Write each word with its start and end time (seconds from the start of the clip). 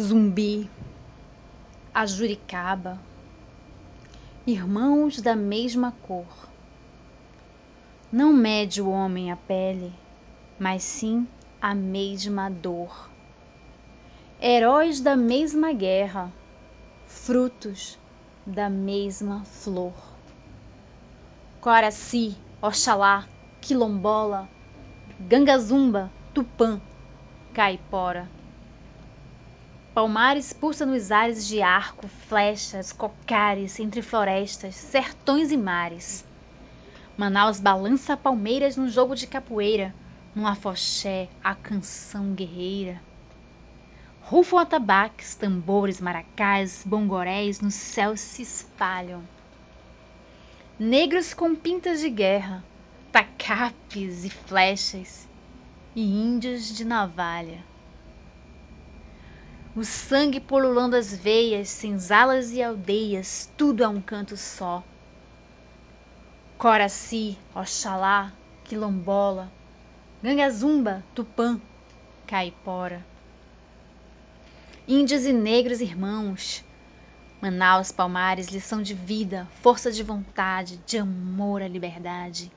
Zumbi, 0.00 0.70
a 1.92 2.06
Juricaba, 2.06 2.98
irmãos 4.46 5.20
da 5.20 5.36
mesma 5.36 5.92
cor. 5.92 6.26
Não 8.10 8.32
mede 8.32 8.80
o 8.80 8.88
homem 8.88 9.30
a 9.30 9.36
pele, 9.36 9.92
mas 10.58 10.82
sim 10.82 11.28
a 11.60 11.74
mesma 11.74 12.48
dor. 12.48 13.10
Heróis 14.40 15.00
da 15.00 15.14
mesma 15.14 15.70
guerra, 15.74 16.32
frutos 17.06 17.98
da 18.46 18.70
mesma 18.70 19.44
flor. 19.44 19.94
Coraci, 21.60 22.34
Oxalá, 22.62 23.28
Quilombola, 23.60 24.48
Gangazumba, 25.20 26.10
Tupã, 26.32 26.80
Caipora 27.52 28.39
Palmares 29.92 30.52
pulsa 30.52 30.86
nos 30.86 31.10
ares 31.10 31.44
de 31.44 31.60
arco, 31.60 32.06
flechas, 32.06 32.92
cocares, 32.92 33.80
entre 33.80 34.00
florestas, 34.00 34.76
sertões 34.76 35.50
e 35.50 35.56
mares. 35.56 36.24
Manaus 37.16 37.58
balança 37.58 38.16
palmeiras 38.16 38.76
num 38.76 38.88
jogo 38.88 39.16
de 39.16 39.26
capoeira, 39.26 39.92
num 40.32 40.46
afoxé, 40.46 41.28
a 41.42 41.56
canção 41.56 42.32
guerreira. 42.34 43.02
Rufam 44.22 44.60
atabaques, 44.60 45.34
tambores, 45.34 46.00
maracás, 46.00 46.84
bongorés 46.86 47.60
no 47.60 47.72
céu 47.72 48.16
se 48.16 48.42
espalham. 48.42 49.24
Negros 50.78 51.34
com 51.34 51.56
pintas 51.56 51.98
de 51.98 52.10
guerra, 52.10 52.62
tacapes 53.10 54.24
e 54.24 54.30
flechas, 54.30 55.28
e 55.96 56.00
índios 56.00 56.68
de 56.68 56.84
navalha 56.84 57.68
o 59.74 59.84
sangue 59.84 60.40
pululando 60.40 60.96
as 60.96 61.14
veias, 61.14 61.68
senzalas 61.68 62.50
e 62.50 62.62
aldeias, 62.62 63.50
tudo 63.56 63.84
a 63.84 63.88
um 63.88 64.00
canto 64.00 64.36
só. 64.36 64.82
Coraci, 66.58 67.38
Oxalá, 67.54 68.32
Quilombola, 68.64 69.50
Gangazumba, 70.22 71.04
Tupã, 71.14 71.60
Caipora. 72.26 73.06
Índios 74.88 75.24
e 75.24 75.32
negros 75.32 75.80
irmãos, 75.80 76.64
Manaus, 77.40 77.92
Palmares, 77.92 78.48
lição 78.48 78.82
de 78.82 78.92
vida, 78.92 79.48
força 79.62 79.92
de 79.92 80.02
vontade, 80.02 80.78
de 80.84 80.98
amor 80.98 81.62
à 81.62 81.68
liberdade. 81.68 82.50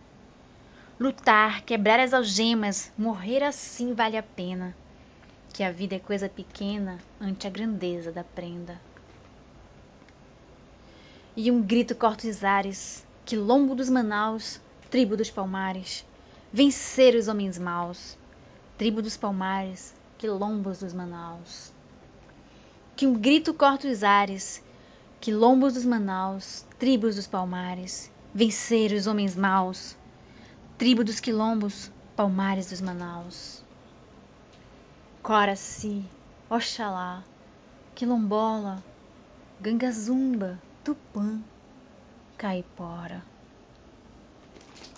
Lutar, 0.99 1.61
quebrar 1.61 1.99
as 1.99 2.13
algemas, 2.13 2.91
morrer 2.97 3.43
assim 3.43 3.93
vale 3.93 4.17
a 4.17 4.23
pena 4.23 4.75
que 5.53 5.63
a 5.63 5.71
vida 5.71 5.95
é 5.95 5.99
coisa 5.99 6.27
pequena 6.27 6.97
ante 7.21 7.45
a 7.45 7.49
grandeza 7.49 8.11
da 8.11 8.23
prenda. 8.23 8.81
E 11.37 11.51
um 11.51 11.61
grito 11.61 11.93
corta 11.93 12.27
os 12.27 12.43
ares, 12.43 13.05
quilombo 13.23 13.75
dos 13.75 13.87
Manaus, 13.87 14.59
tribo 14.89 15.15
dos 15.15 15.29
Palmares, 15.29 16.03
vencer 16.51 17.15
os 17.15 17.27
homens 17.27 17.59
maus, 17.59 18.17
tribo 18.79 18.99
dos 18.99 19.15
Palmares, 19.15 19.93
quilombos 20.17 20.79
dos 20.79 20.93
Manaus. 20.93 21.71
Que 22.95 23.05
um 23.05 23.13
grito 23.13 23.53
corta 23.53 23.87
os 23.87 24.03
ares, 24.03 24.61
quilombos 25.21 25.75
dos 25.75 25.85
Manaus, 25.85 26.65
tribos 26.79 27.15
dos 27.15 27.27
Palmares, 27.27 28.11
vencer 28.33 28.91
os 28.91 29.05
homens 29.05 29.35
maus, 29.35 29.95
tribo 30.77 31.03
dos 31.03 31.19
quilombos, 31.19 31.91
palmares 32.15 32.71
dos 32.71 32.81
Manaus. 32.81 33.63
Coraci, 35.23 36.11
Oxalá, 36.49 37.23
Quilombola, 37.95 38.83
Gangazumba, 39.57 40.61
Tupã, 40.83 41.41
Caipora. 42.37 43.32